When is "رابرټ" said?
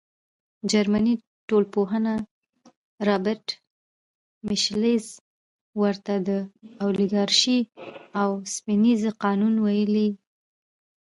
3.07-3.45